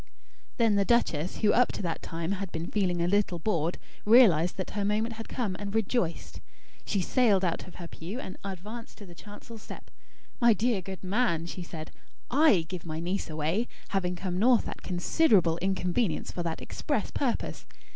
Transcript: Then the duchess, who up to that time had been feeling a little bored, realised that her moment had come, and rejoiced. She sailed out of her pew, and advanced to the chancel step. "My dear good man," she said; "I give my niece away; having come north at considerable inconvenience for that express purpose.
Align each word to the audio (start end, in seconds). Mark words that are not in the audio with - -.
Then 0.57 0.77
the 0.77 0.83
duchess, 0.83 1.41
who 1.41 1.53
up 1.53 1.71
to 1.73 1.83
that 1.83 2.01
time 2.01 2.31
had 2.31 2.51
been 2.51 2.65
feeling 2.71 3.03
a 3.03 3.07
little 3.07 3.37
bored, 3.37 3.77
realised 4.03 4.57
that 4.57 4.71
her 4.71 4.83
moment 4.83 5.13
had 5.13 5.29
come, 5.29 5.55
and 5.59 5.75
rejoiced. 5.75 6.41
She 6.85 7.01
sailed 7.01 7.45
out 7.45 7.67
of 7.67 7.75
her 7.75 7.87
pew, 7.87 8.19
and 8.19 8.35
advanced 8.43 8.97
to 8.97 9.05
the 9.05 9.13
chancel 9.13 9.59
step. 9.59 9.91
"My 10.39 10.53
dear 10.53 10.81
good 10.81 11.03
man," 11.03 11.45
she 11.45 11.61
said; 11.61 11.91
"I 12.31 12.65
give 12.67 12.83
my 12.83 12.99
niece 12.99 13.29
away; 13.29 13.67
having 13.89 14.15
come 14.15 14.39
north 14.39 14.67
at 14.67 14.81
considerable 14.81 15.59
inconvenience 15.61 16.31
for 16.31 16.41
that 16.41 16.63
express 16.63 17.11
purpose. 17.11 17.67